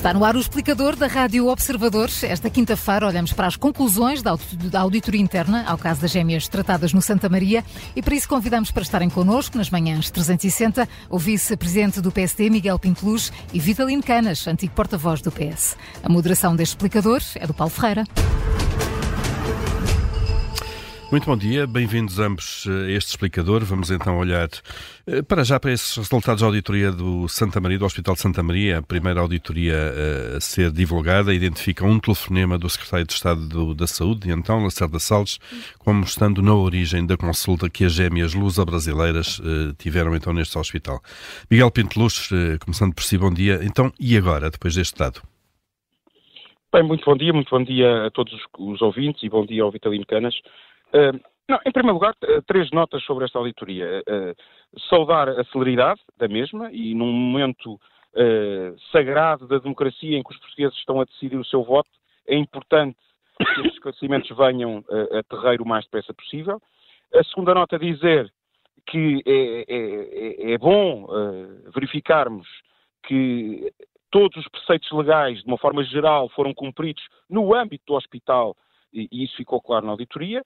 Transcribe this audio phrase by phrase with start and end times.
[0.00, 2.24] Está no ar o explicador da Rádio Observadores.
[2.24, 7.02] Esta quinta-feira olhamos para as conclusões da auditoria interna ao caso das gêmeas tratadas no
[7.02, 7.62] Santa Maria
[7.94, 12.78] e para isso convidamos para estarem connosco nas manhãs 360 o vice-presidente do PSD, Miguel
[12.78, 15.76] Pinteluz, e Vitalino Canas, antigo porta-voz do PS.
[16.02, 18.06] A moderação deste explicador é do Paulo Ferreira.
[21.10, 23.64] Muito bom dia, bem-vindos ambos a este explicador.
[23.64, 24.48] Vamos então olhar
[25.08, 28.44] eh, para já para esses resultados da auditoria do Santa Maria, do Hospital de Santa
[28.44, 28.78] Maria.
[28.78, 33.74] A primeira auditoria eh, a ser divulgada identifica um telefonema do Secretário de Estado do,
[33.74, 35.40] da Saúde, então, Lacerda Salles,
[35.80, 41.00] como estando na origem da consulta que as gêmeas luso-brasileiras eh, tiveram então neste hospital.
[41.50, 42.28] Miguel Pinteluz,
[42.64, 43.58] começando por si, bom dia.
[43.64, 45.20] Então, e agora, depois deste dado?
[46.72, 49.72] Bem, muito bom dia, muito bom dia a todos os ouvintes e bom dia ao
[49.72, 50.36] Vitalino Canas.
[51.50, 54.04] Não, em primeiro lugar, uh, três notas sobre esta auditoria.
[54.06, 57.78] Uh, saudar a celeridade da mesma e num momento
[58.90, 61.88] sagrado da democracia em que os portugueses estão a decidir o seu voto,
[62.26, 62.98] é importante
[63.38, 64.84] que estes esclarecimentos venham
[65.16, 66.60] a terreiro o mais depressa possível.
[67.14, 68.28] A segunda nota dizer
[68.88, 71.06] que é, é, é, é bom
[71.72, 72.48] verificarmos
[73.06, 73.72] que
[74.10, 78.56] todos os preceitos legais, de uma forma geral, foram cumpridos no âmbito do hospital,
[78.92, 80.42] e isso ficou claro na auditoria.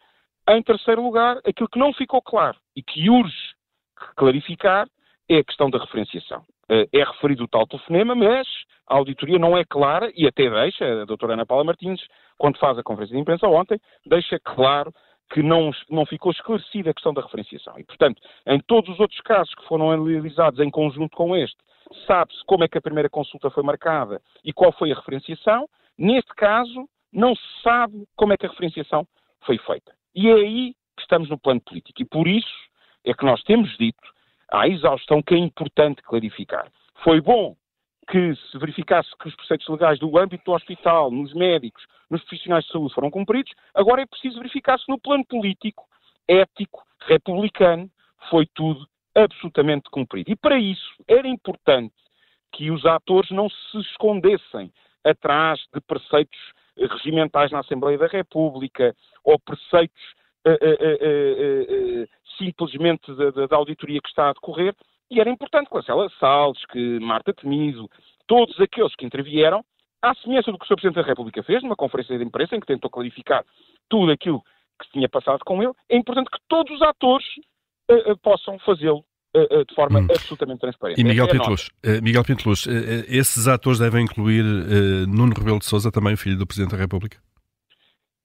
[0.49, 3.55] Em terceiro lugar, aquilo que não ficou claro e que urge
[4.17, 4.87] clarificar
[5.29, 6.45] é a questão da referenciação.
[6.69, 8.47] Eh, é referido o tal telefonema, mas
[8.87, 12.01] a auditoria não é clara e até deixa, a doutora Ana Paula Martins,
[12.37, 14.93] quando faz a conferência de imprensa ontem, deixa claro
[15.31, 17.79] que não, não ficou esclarecida a questão da referenciação.
[17.79, 21.57] E, portanto, em todos os outros casos que foram analisados em conjunto com este,
[22.07, 25.67] sabe-se como é que a primeira consulta foi marcada e qual foi a referenciação.
[25.97, 29.07] Neste caso, não se sabe como é que a referenciação
[29.41, 29.93] foi feita.
[30.15, 32.01] E é aí que estamos no plano político.
[32.01, 32.55] E por isso
[33.05, 34.03] é que nós temos dito
[34.51, 36.71] à exaustão que é importante clarificar.
[37.03, 37.57] Foi bom
[38.09, 42.65] que se verificasse que os preceitos legais do âmbito do hospital, nos médicos, nos profissionais
[42.65, 45.87] de saúde foram cumpridos, agora é preciso verificar se no plano político,
[46.29, 47.91] ético, republicano,
[48.31, 50.31] foi tudo absolutamente cumprido.
[50.31, 51.95] E para isso era importante
[52.53, 56.39] que os atores não se escondessem atrás de preceitos
[56.77, 60.03] regimentais na Assembleia da República ou preceitos
[60.47, 62.09] uh, uh, uh,
[62.39, 64.75] simplesmente da, da, auditoria que está a decorrer,
[65.11, 67.89] e era importante que Marcela Salles, que Marta Temido,
[68.27, 69.65] todos aqueles que intervieram,
[70.03, 70.77] à semelhança do que o Sr.
[70.77, 73.45] Presidente da República fez, numa conferência de imprensa em que tentou clarificar
[73.89, 74.43] tudo aquilo
[74.79, 77.27] que se tinha passado com ele, é importante que todos os atores
[78.23, 80.07] possam fazê-lo eh, eh, de forma hum.
[80.11, 81.01] absolutamente transparente.
[81.01, 82.67] E Miguel é Pinteluz, uh, Miguel Pinteluz,
[83.09, 84.45] esses atores devem incluir
[85.09, 87.19] Nuno Rebelo de Sousa, também filho do Presidente da República?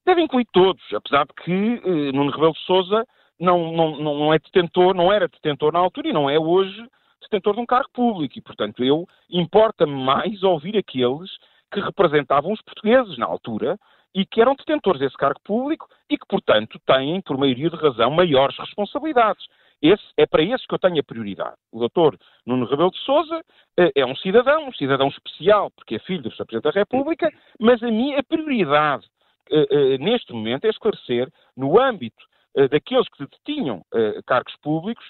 [0.05, 3.05] Devem incluir todos, apesar de que Nuno Rebelo de Sousa
[3.39, 6.83] não, não, não é detentor, não era detentor na altura e não é hoje
[7.21, 8.37] detentor de um cargo público.
[8.37, 11.29] E, portanto, eu importa-me mais ouvir aqueles
[11.71, 13.77] que representavam os portugueses na altura
[14.13, 18.09] e que eram detentores desse cargo público e que, portanto, têm, por maioria de razão,
[18.09, 19.45] maiores responsabilidades.
[19.81, 21.55] Esse, é para esse que eu tenho a prioridade.
[21.71, 23.41] O doutor Nuno Rebelo de Sousa
[23.77, 26.45] é, é um cidadão, um cidadão especial, porque é filho do Sr.
[26.45, 29.07] Presidente da República, mas a minha prioridade
[29.51, 32.27] uh, uh, neste momento é esclarecer, no âmbito
[32.71, 33.83] daqueles que detinham
[34.25, 35.05] cargos públicos,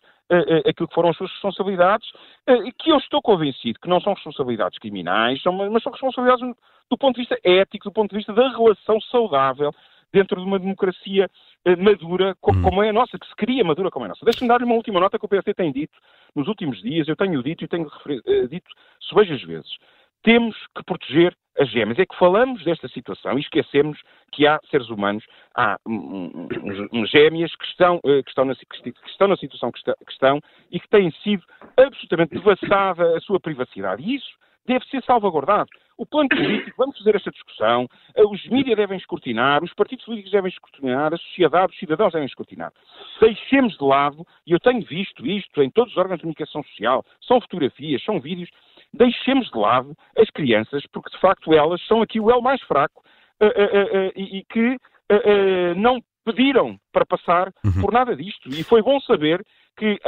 [0.68, 2.08] aquilo que foram as suas responsabilidades,
[2.78, 5.42] que eu estou convencido que não são responsabilidades criminais,
[5.72, 6.46] mas são responsabilidades
[6.92, 9.72] do ponto de vista ético, do ponto de vista da relação saudável
[10.12, 11.30] dentro de uma democracia
[11.66, 12.62] eh, madura hum.
[12.62, 14.26] como é a nossa, que se cria madura como é a nossa.
[14.26, 15.98] Deixa-me dar-lhe uma última nota que o PSD tem dito
[16.36, 19.78] nos últimos dias, eu tenho dito e tenho uh, dito subejas vezes.
[20.22, 22.00] Temos que proteger as gêmeas.
[22.00, 24.00] É que falamos desta situação e esquecemos
[24.32, 25.24] que há seres humanos,
[25.56, 29.72] há um, um, um, gêmeas que estão, uh, que, estão na, que estão na situação
[29.72, 30.40] que, está, que estão
[30.72, 31.44] e que têm sido
[31.78, 34.04] absolutamente devassada a sua privacidade.
[34.04, 34.30] E isso
[34.66, 35.70] deve ser salvaguardado.
[36.00, 40.32] O plano político, vamos fazer esta discussão, eh, os mídias devem escrutinar, os partidos políticos
[40.32, 42.72] devem escrutinar, a sociedade, os cidadãos devem escrutinar.
[43.20, 47.04] Deixemos de lado, e eu tenho visto isto em todos os órgãos de comunicação social,
[47.22, 48.50] são fotografias, são vídeos,
[48.94, 53.04] deixemos de lado as crianças, porque de facto elas são aqui o elo mais fraco
[53.42, 54.78] uh, uh, uh, e, e, que
[55.76, 57.82] não pediram para passar uhum.
[57.82, 58.48] por nada disto.
[58.48, 59.44] E foi bom saber
[59.76, 60.00] que,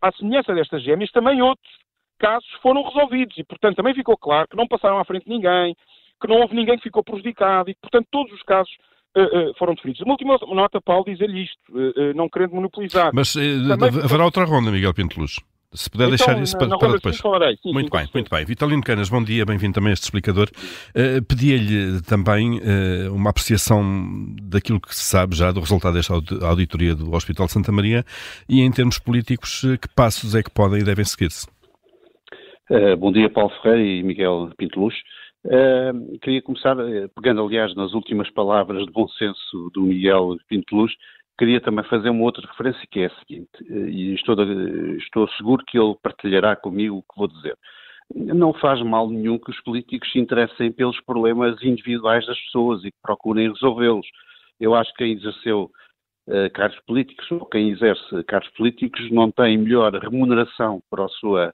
[0.00, 1.70] à semelhança destas gêmeas, também outros
[2.18, 5.76] casos foram resolvidos e, portanto, também ficou claro que não passaram à frente ninguém,
[6.20, 8.72] que não houve ninguém que ficou prejudicado e que, portanto, todos os casos
[9.16, 10.02] uh, uh, foram definidos.
[10.02, 13.10] Uma última nota, Paulo, dizer-lhe isto, uh, não querendo monopolizar.
[13.14, 13.88] Mas também...
[14.02, 15.36] haverá outra ronda, Miguel Pinteluz.
[15.72, 17.16] Se puder então, deixar isso para, para depois.
[17.16, 18.44] Sim, muito sim, bem, muito bem.
[18.46, 20.48] Vitalino Canas, bom dia, bem-vindo também a este explicador.
[20.94, 23.84] Uh, Pedia-lhe também uh, uma apreciação
[24.42, 28.04] daquilo que se sabe já do resultado desta auditoria do Hospital de Santa Maria
[28.48, 31.46] e, em termos políticos, que passos é que podem e devem seguir-se?
[32.68, 34.92] Uh, bom dia, Paulo Ferreira e Miguel Pinteluz.
[35.44, 36.76] Uh, queria começar,
[37.14, 40.92] pegando aliás nas últimas palavras de bom senso do Miguel Pinteluz,
[41.38, 44.34] queria também fazer uma outra referência que é a seguinte, e estou,
[44.96, 47.56] estou seguro que ele partilhará comigo o que vou dizer.
[48.12, 52.90] Não faz mal nenhum que os políticos se interessem pelos problemas individuais das pessoas e
[52.90, 54.06] que procurem resolvê-los.
[54.58, 55.70] Eu acho que quem exerceu
[56.52, 61.52] cargos políticos ou quem exerce cargos políticos não tem melhor remuneração para a sua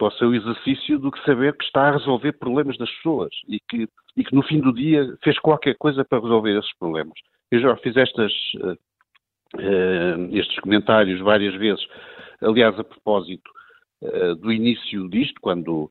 [0.00, 3.60] para o seu exercício do que saber que está a resolver problemas das pessoas e
[3.68, 3.86] que,
[4.16, 7.12] e que no fim do dia fez qualquer coisa para resolver esses problemas.
[7.50, 11.86] Eu já fiz estas, uh, estes comentários várias vezes,
[12.40, 13.50] aliás, a propósito
[14.02, 15.90] uh, do início disto, quando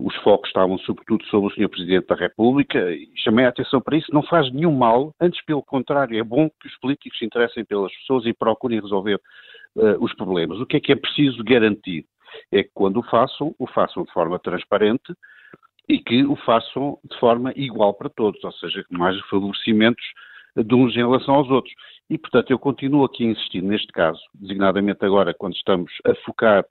[0.00, 1.68] os focos estavam sobretudo sobre o Sr.
[1.68, 5.62] Presidente da República, e chamei a atenção para isso, não faz nenhum mal, antes pelo
[5.62, 9.18] contrário, é bom que os políticos se interessem pelas pessoas e procurem resolver
[10.00, 10.60] os problemas.
[10.60, 12.04] O que é que é preciso garantir?
[12.52, 15.14] É que quando o façam, o façam de forma transparente
[15.88, 20.04] e que o façam de forma igual para todos, ou seja, que não haja favorecimentos
[20.56, 21.74] de uns em relação aos outros.
[22.10, 26.64] E, portanto, eu continuo aqui a insistir neste caso, designadamente agora quando estamos a focar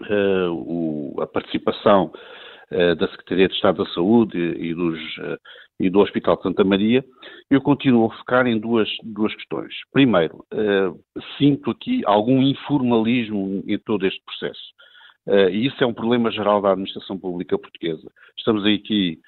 [0.00, 2.12] uh, o, a participação
[2.70, 5.38] da Secretaria de Estado da Saúde e, dos, uh,
[5.78, 7.04] e do Hospital de Santa Maria,
[7.50, 9.74] eu continuo a focar em duas, duas questões.
[9.92, 10.44] Primeiro,
[11.36, 14.62] sinto aqui algum informalismo em todo este processo.
[15.52, 18.08] E isso é um problema geral da administração pública portuguesa.
[18.38, 19.18] Estamos aqui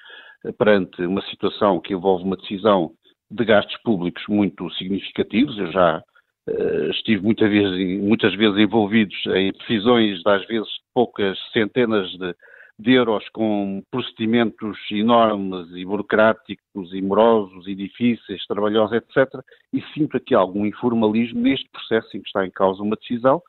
[0.43, 2.91] eh, perante uma situação que envolve uma decisão
[3.31, 5.57] de gastos públicos muito significativos.
[5.57, 6.03] Eu já
[6.49, 12.35] uh, estive muitas vezes, muitas vezes envolvidos em decisões, às vezes poucas centenas de,
[12.79, 19.27] de euros, com procedimentos enormes e burocráticos e morosos e difíceis, trabalhosos, etc.
[19.71, 23.41] E sinto aqui algum informalismo neste processo em que está em causa uma decisão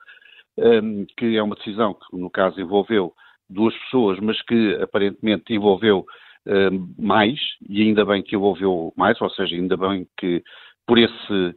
[0.58, 3.12] um, que é uma decisão que, no caso, envolveu
[3.48, 6.06] duas pessoas, mas que aparentemente envolveu
[6.46, 7.38] um, mais,
[7.68, 10.42] e ainda bem que envolveu mais, ou seja, ainda bem que
[10.86, 11.56] por esse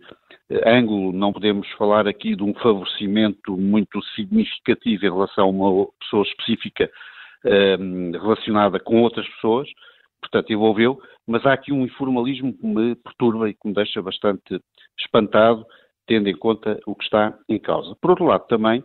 [0.49, 5.87] eh, ângulo não podemos falar aqui de um favorecimento muito significativo em relação a uma
[5.99, 6.89] pessoa específica
[7.43, 9.69] relacionada com outras pessoas,
[10.19, 14.59] portanto envolveu, mas há aqui um informalismo que me perturba e que me deixa bastante
[14.99, 15.65] espantado
[16.07, 17.95] tendo em conta o que está em causa.
[18.01, 18.83] Por outro lado, também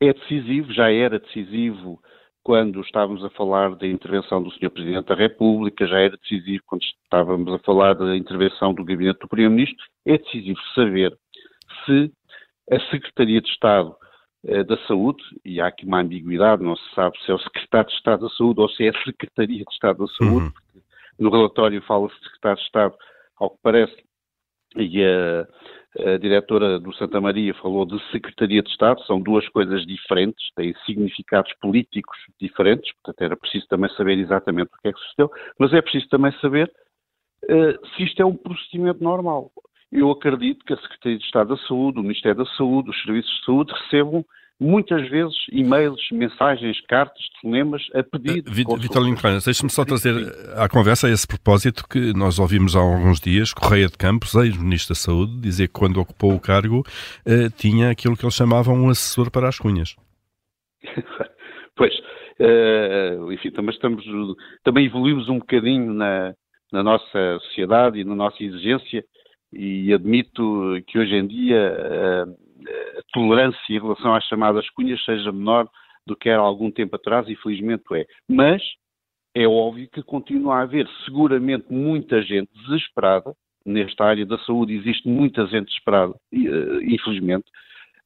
[0.00, 2.00] é decisivo, já era decisivo
[2.42, 4.70] quando estávamos a falar da intervenção do Sr.
[4.70, 9.28] Presidente da República, já era decisivo quando estávamos a falar da intervenção do Gabinete do
[9.28, 11.16] Primeiro-Ministro, é decisivo saber
[11.84, 12.10] se
[12.70, 13.94] a Secretaria de Estado
[14.44, 17.96] da Saúde, e há aqui uma ambiguidade, não se sabe se é o Secretário de
[17.96, 20.82] Estado da Saúde ou se é a Secretaria de Estado da Saúde, uhum.
[21.18, 22.94] no relatório fala-se de Secretário de Estado,
[23.36, 23.96] ao que parece,
[24.76, 29.84] e a, a diretora do Santa Maria falou de Secretaria de Estado, são duas coisas
[29.86, 35.00] diferentes, têm significados políticos diferentes, portanto era preciso também saber exatamente o que é que
[35.00, 36.70] sucedeu, mas é preciso também saber
[37.44, 39.50] uh, se isto é um procedimento normal.
[39.90, 43.30] Eu acredito que a Secretaria de Estado da Saúde, o Ministério da Saúde, os Serviços
[43.38, 44.24] de Saúde recebam
[44.60, 48.42] muitas vezes e-mails, mensagens, cartas, telefonemas a pedir.
[48.46, 50.14] Uh, Vitalino Ferreira, deixe-me só trazer
[50.56, 54.94] à conversa a esse propósito que nós ouvimos há alguns dias, Correia de Campos, ex-ministro
[54.94, 58.90] da Saúde, dizer que quando ocupou o cargo uh, tinha aquilo que eles chamavam um
[58.90, 59.94] assessor para as cunhas.
[61.76, 61.94] pois,
[62.40, 64.04] uh, enfim, mas estamos,
[64.64, 66.34] também evoluímos um bocadinho na,
[66.72, 69.04] na nossa sociedade e na nossa exigência
[69.52, 72.36] e admito que hoje em dia uh,
[72.98, 75.68] a tolerância em relação às chamadas cunhas seja menor
[76.06, 78.06] do que era há algum tempo atrás, e felizmente é.
[78.28, 78.62] Mas
[79.34, 85.08] é óbvio que continua a haver seguramente muita gente desesperada, nesta área da saúde existe
[85.08, 87.44] muita gente desesperada, eh, infelizmente,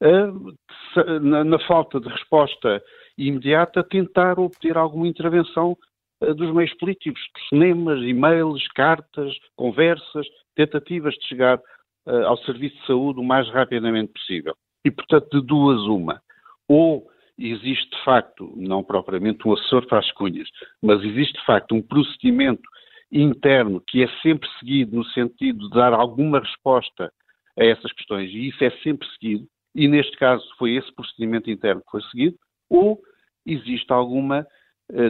[0.00, 2.82] eh, na falta de resposta
[3.16, 5.91] imediata, tentar obter alguma intervenção eh,
[6.36, 11.58] dos meios políticos, cinemas, e-mails, cartas, conversas, tentativas de chegar
[12.06, 14.54] uh, ao serviço de saúde o mais rapidamente possível.
[14.84, 16.20] E, portanto, de duas uma.
[16.68, 17.06] Ou
[17.38, 20.48] existe de facto, não propriamente um assessor para as cunhas,
[20.80, 22.62] mas existe de facto um procedimento
[23.10, 27.12] interno que é sempre seguido no sentido de dar alguma resposta
[27.58, 31.82] a essas questões, e isso é sempre seguido, e neste caso foi esse procedimento interno
[31.82, 32.36] que foi seguido,
[32.70, 32.98] ou
[33.44, 34.46] existe alguma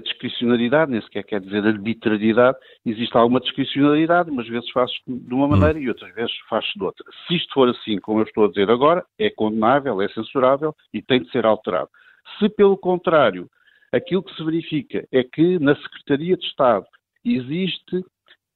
[0.05, 5.79] discricionariedade, nem sequer quer dizer arbitrariedade, existe alguma discricionariedade, umas vezes faz-se de uma maneira
[5.79, 5.83] hum.
[5.83, 7.05] e outras vezes faz-se de outra.
[7.27, 11.03] Se isto for assim, como eu estou a dizer agora, é condenável, é censurável e
[11.03, 11.89] tem de ser alterado.
[12.39, 13.49] Se, pelo contrário,
[13.93, 16.87] aquilo que se verifica é que na Secretaria de Estado
[17.25, 18.05] existe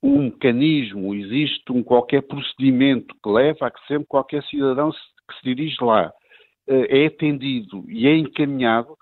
[0.02, 5.42] um mecanismo, existe um qualquer procedimento que leva a que sempre qualquer cidadão que se
[5.42, 6.12] dirige lá
[6.68, 8.96] eh, é atendido e é encaminhado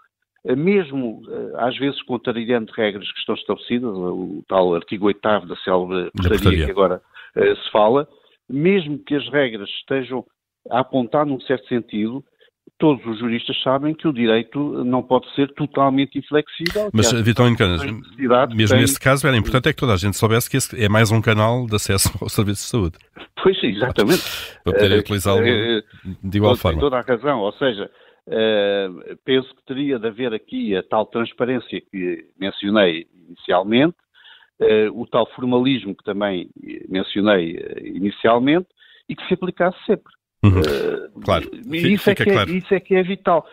[0.45, 1.23] mesmo
[1.57, 6.71] às vezes contrariando regras que estão estabelecidas, o tal artigo 8 da célebre portaria que
[6.71, 7.01] agora
[7.35, 8.07] se fala,
[8.49, 10.25] mesmo que as regras estejam
[10.71, 12.25] a apontar num certo sentido,
[12.79, 16.91] todos os juristas sabem que o direito não pode ser totalmente inflexível.
[16.93, 18.81] Mas, Vitor Canas, mesmo tem...
[18.81, 21.21] nesse caso era importante é que toda a gente soubesse que esse é mais um
[21.21, 22.99] canal de acesso ao serviço de saúde.
[23.43, 24.23] Pois, exatamente.
[24.65, 25.83] Para poderem utilizá-lo eh,
[26.23, 26.81] de igual forma.
[26.81, 27.91] Tem toda a razão, ou seja,
[28.29, 33.97] uh, penso que teria de haver aqui a tal transparência que mencionei inicialmente,
[34.61, 36.49] uh, o tal formalismo que também
[36.89, 38.69] mencionei inicialmente,
[39.09, 40.13] e que se aplicasse sempre.
[40.45, 40.61] Uhum.
[40.61, 42.51] Uh, claro, isso, é que é, claro.
[42.51, 43.47] É, isso é que é vital.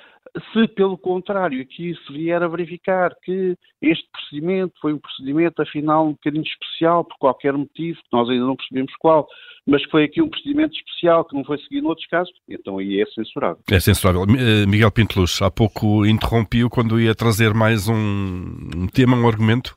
[0.54, 6.08] Se, pelo contrário, aqui se vier a verificar que este procedimento foi um procedimento, afinal,
[6.08, 9.28] um bocadinho especial, por qualquer motivo, que nós ainda não percebemos qual,
[9.68, 13.02] mas que foi aqui um procedimento especial que não foi seguido noutros casos, então aí
[13.02, 13.62] é censurável.
[13.70, 14.24] É censurável.
[14.24, 19.76] Eh, Miguel Pinteluz, há pouco interrompi-o quando ia trazer mais um, um tema, um argumento.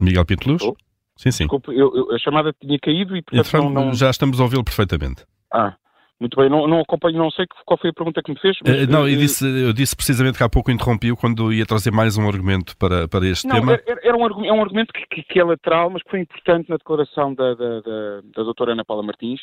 [0.00, 0.62] Miguel Pinteluz?
[0.62, 0.76] Oh.
[1.16, 1.44] Sim, sim.
[1.44, 3.94] Desculpe, eu, eu, a chamada tinha caído e portanto não, não...
[3.94, 5.26] Já estamos a ouvi-lo perfeitamente.
[5.52, 5.76] Ah,
[6.20, 8.56] muito bem, não, não acompanho, não sei qual foi a pergunta que me fez.
[8.62, 11.90] Mas, uh, não, eu disse, eu disse precisamente que há pouco interrompi-o quando ia trazer
[11.90, 13.80] mais um argumento para, para este não, tema.
[13.86, 16.76] Era, era um, é um argumento que, que, é lateral, mas que foi importante na
[16.76, 19.40] declaração da, da, da, da doutora Ana Paula Martins,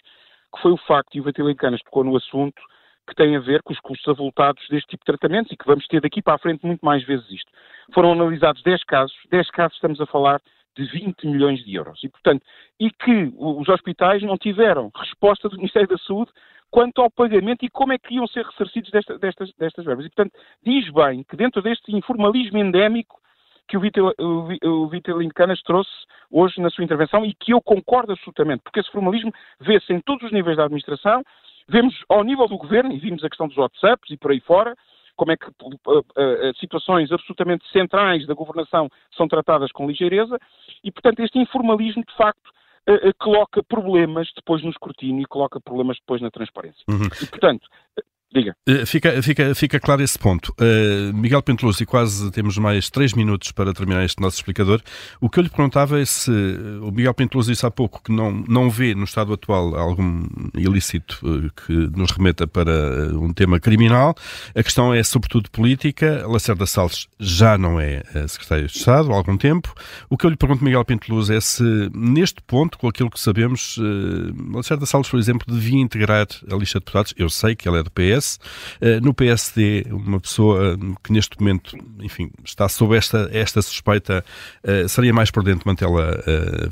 [0.55, 2.62] que foi o facto, e o Vatilei Canas tocou no assunto,
[3.07, 5.88] que tem a ver com os custos avultados deste tipo de tratamentos e que vamos
[5.88, 7.51] ter daqui para a frente muito mais vezes isto.
[7.93, 10.41] Foram analisados 10 casos, 10 casos estamos a falar
[10.77, 12.00] de 20 milhões de euros.
[12.03, 12.43] E, portanto,
[12.79, 16.31] e que os hospitais não tiveram resposta do Ministério da Saúde
[16.69, 20.05] quanto ao pagamento e como é que iam ser ressarcidos desta, destas, destas verbas.
[20.05, 23.19] E, portanto, diz bem que dentro deste informalismo endémico
[23.67, 25.91] que o Vitor, o Canas trouxe
[26.31, 30.24] hoje na sua intervenção e que eu concordo absolutamente, porque esse formalismo vê-se em todos
[30.24, 31.22] os níveis da administração,
[31.67, 34.74] vemos ao nível do governo, e vimos a questão dos WhatsApps e por aí fora,
[35.17, 40.39] como é que uh, uh, situações absolutamente centrais da governação são tratadas com ligeireza,
[40.83, 42.55] e, portanto, este informalismo, de facto,
[43.19, 46.86] coloca problemas depois no escrutínio e coloca problemas depois na transparência.
[46.88, 47.09] Uhum.
[47.21, 47.67] E, portanto,
[48.34, 48.53] Diga.
[48.67, 50.53] Eh, fica, fica, fica claro esse ponto.
[50.60, 54.81] Uh, Miguel Penteloso, e quase temos mais três minutos para terminar este nosso explicador.
[55.22, 56.31] O que eu lhe perguntava é se
[56.81, 61.19] o Miguel Penteloso disse há pouco que não, não vê no estado atual algum ilícito
[61.65, 62.72] que nos remeta para
[63.13, 64.13] um tema criminal.
[64.53, 66.25] A questão é sobretudo política.
[66.27, 69.74] Lacerda Salles já não é secretário de Estado há algum tempo.
[70.10, 73.77] O que eu lhe pergunto, Miguel Penteloso, é se neste ponto, com aquilo que sabemos,
[73.77, 77.13] uh, Lacerda Salles, por exemplo, devia integrar a lista de deputados.
[77.17, 78.39] Eu sei que ela é do PS, PS.
[78.81, 84.24] Eh, no PSD, uma pessoa eh, que neste momento, enfim, está sob esta, esta suspeita,
[84.63, 86.07] eh, seria mais prudente mantê-la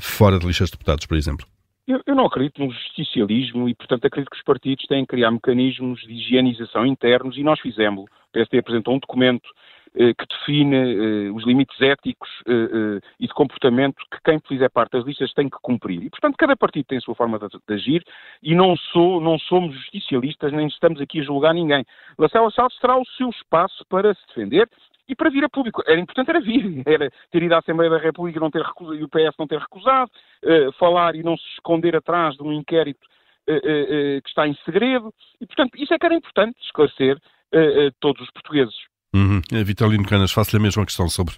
[0.00, 1.46] fora de listas de deputados, por exemplo?
[1.86, 5.30] Eu, eu, não acredito no justicialismo e, portanto, acredito que os partidos têm que criar
[5.30, 8.04] mecanismos de higienização internos e nós fizemos.
[8.04, 9.48] O PSD apresentou um documento
[9.92, 15.04] que define eh, os limites éticos eh, e de comportamento que quem fizer parte das
[15.04, 16.02] listas tem que cumprir.
[16.02, 18.04] E, portanto, cada partido tem a sua forma de, de agir
[18.42, 21.84] e não, sou, não somos justicialistas, nem estamos aqui a julgar ninguém.
[22.18, 24.68] Lacela Salles terá o seu espaço para se defender
[25.08, 25.82] e para vir a público.
[25.86, 29.04] Era importante era vir, era ter ido à Assembleia da República não ter recusado, e
[29.04, 30.10] o PS não ter recusado,
[30.44, 33.06] uh, falar e não se esconder atrás de um inquérito
[33.48, 35.12] uh, uh, que está em segredo.
[35.40, 37.18] E, portanto, isso é que era importante esclarecer
[38.00, 38.74] todos os portugueses.
[39.16, 39.40] Uhum.
[39.50, 41.34] Eh, Vitalino Canas, faço-lhe a mesma questão sobre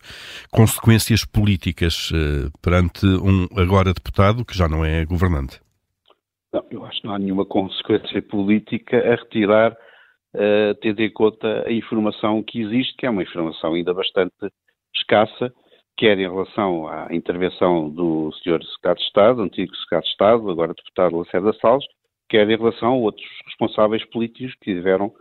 [0.51, 5.61] consequências políticas uh, perante um agora deputado que já não é governante.
[6.53, 11.65] Não, eu acho que não há nenhuma consequência política a retirar, uh, tendo em conta
[11.69, 14.35] a informação que existe, que é uma informação ainda bastante
[14.97, 15.53] escassa,
[15.97, 18.61] quer em relação à intervenção do Sr.
[18.65, 21.85] Secretário de Estado, antigo Secretário de Estado, agora deputado Lacerda Salles,
[22.29, 25.13] quer em relação a outros responsáveis políticos que tiveram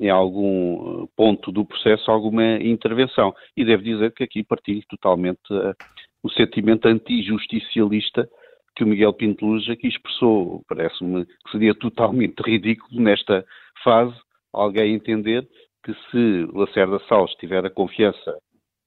[0.00, 3.34] em algum eh, ponto do processo alguma intervenção.
[3.56, 5.74] E devo dizer que aqui partilho totalmente uh,
[6.22, 8.28] o sentimento antijusticialista
[8.76, 10.62] que o Miguel Pinto Luz aqui expressou.
[10.68, 13.44] Parece-me que seria totalmente ridículo nesta
[13.82, 14.14] fase
[14.52, 15.46] alguém entender
[15.84, 18.36] que se Lacerda Salles tiver a confiança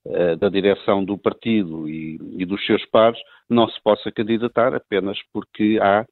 [0.06, 5.18] uh, da direção do partido e, e dos seus pares, não se possa candidatar apenas
[5.32, 6.06] porque há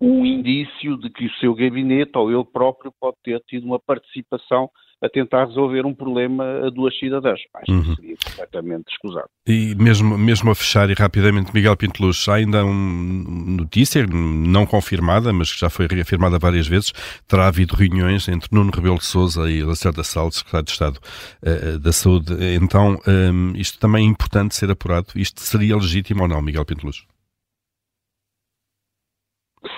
[0.00, 4.70] um indício de que o seu gabinete ou ele próprio pode ter tido uma participação
[5.02, 7.38] a tentar resolver um problema a duas cidadãs.
[7.54, 7.82] Acho uhum.
[7.82, 9.28] que seria completamente escusado.
[9.46, 15.32] E mesmo, mesmo a fechar e rapidamente, Miguel Pinteluz, há ainda uma notícia não confirmada,
[15.32, 16.92] mas que já foi reafirmada várias vezes,
[17.28, 20.98] terá havido reuniões entre Nuno Rebelo de Sousa e Lacerda Salles, secretário de Estado
[21.42, 22.34] uh, da Saúde.
[22.56, 25.08] Então, um, isto também é importante ser apurado.
[25.14, 27.04] Isto seria legítimo ou não, Miguel Pinteluz?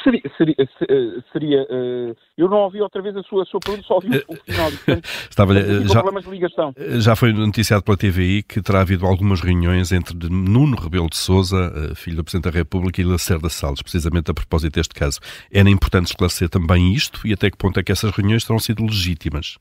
[0.03, 3.87] Seria, seria, eh, seria uh, eu não ouvi outra vez a sua, a sua pergunta,
[3.87, 4.71] só ouvi o, o final.
[4.85, 6.75] Portanto, Estava, já, problemas de ligação.
[7.01, 11.95] Já foi noticiado pela TVI que terá havido algumas reuniões entre Nuno Rebelo de Sousa,
[11.95, 15.21] filho do Presidente da República, e Lacerda Salles, precisamente a propósito deste caso.
[15.53, 18.85] Era importante esclarecer também isto e até que ponto é que essas reuniões terão sido
[18.85, 19.57] legítimas?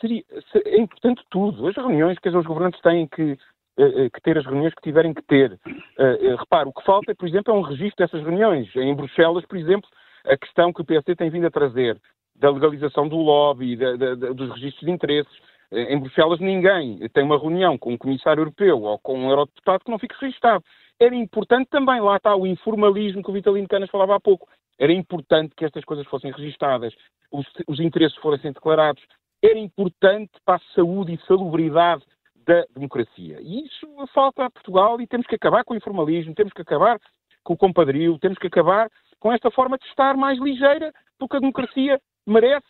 [0.00, 0.24] Seria,
[0.64, 1.66] é importante tudo.
[1.66, 3.59] As reuniões que os governantes têm que eh, eh,
[4.12, 5.52] que ter as reuniões que tiverem que ter.
[5.98, 8.74] Uh, repare, o que falta, por exemplo, é um registro dessas reuniões.
[8.76, 9.88] Em Bruxelas, por exemplo,
[10.26, 12.00] a questão que o PSD tem vindo a trazer
[12.36, 15.32] da legalização do lobby, da, da, dos registros de interesses.
[15.70, 19.90] Em Bruxelas, ninguém tem uma reunião com um comissário europeu ou com um eurodeputado que
[19.90, 20.64] não fique registado.
[20.98, 24.48] Era importante também, lá está o informalismo que o Vitalino Canas falava há pouco.
[24.78, 26.92] Era importante que estas coisas fossem registadas,
[27.30, 29.02] os, os interesses fossem declarados.
[29.42, 32.02] Era importante para a saúde e salubridade
[32.46, 33.38] da democracia.
[33.40, 36.98] E isso falta a Portugal e temos que acabar com o informalismo, temos que acabar
[37.42, 41.40] com o compadrio, temos que acabar com esta forma de estar mais ligeira, porque a
[41.40, 42.66] democracia merece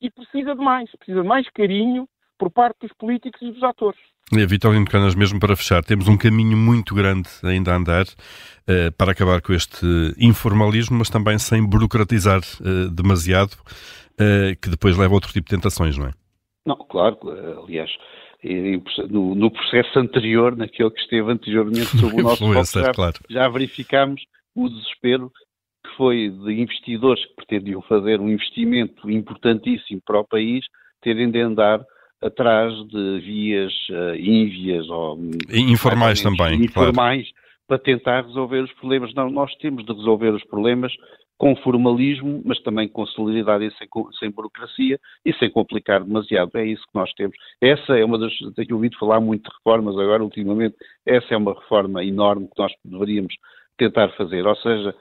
[0.00, 0.90] e precisa de mais.
[0.96, 2.06] Precisa de mais carinho
[2.38, 4.00] por parte dos políticos e dos atores.
[4.32, 8.92] E, Vitorino Canas, mesmo para fechar, temos um caminho muito grande ainda a andar uh,
[8.96, 9.86] para acabar com este
[10.18, 15.56] informalismo, mas também sem burocratizar uh, demasiado, uh, que depois leva a outro tipo de
[15.56, 16.10] tentações, não é?
[16.66, 17.18] Não, claro,
[17.62, 17.90] aliás,
[19.10, 23.16] no, no, processo anterior, naquele que esteve anteriormente sob o nosso foco, já, claro.
[23.28, 24.22] já verificámos
[24.54, 25.30] o desespero
[25.84, 30.64] que foi de investidores que pretendiam fazer um investimento importantíssimo para o país,
[31.00, 31.84] terem de andar
[32.22, 35.18] atrás de vias uh, ínvias ou
[35.50, 37.43] informais também, informais claro.
[37.66, 39.14] Para tentar resolver os problemas.
[39.14, 40.92] Não, nós temos de resolver os problemas
[41.36, 46.50] com formalismo, mas também com celeridade e sem, sem, burocracia e sem complicar demasiado.
[46.54, 47.36] É isso que nós temos.
[47.60, 48.32] Essa é uma das.
[48.54, 50.76] Tenho ouvido falar muito de reformas agora, ultimamente.
[51.04, 53.34] Essa é uma reforma enorme que nós deveríamos
[53.76, 54.46] tentar fazer.
[54.46, 54.94] Ou seja,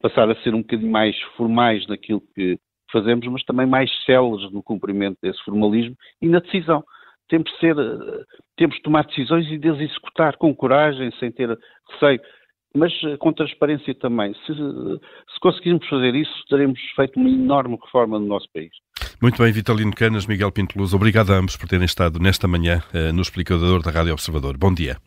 [0.00, 2.58] passar a ser um bocadinho mais formais naquilo que
[2.90, 6.84] fazemos, mas também mais céleres no cumprimento desse formalismo e na decisão.
[7.28, 7.74] Temos de, ser,
[8.56, 11.56] temos de tomar decisões e de as executar com coragem, sem ter
[11.90, 12.20] receio
[12.76, 14.34] mas eh, com transparência também.
[14.46, 18.70] Se, se, conseguirmos fazer isso, teremos feito uma enorme reforma no nosso país.
[19.20, 22.82] Muito bem, Vitalino Canas, Miguel Pinto Luz, obrigado a ambos por terem estado nesta manhã
[22.92, 24.56] uh, no explicador da Rádio Observador.
[24.58, 24.98] Bom dia.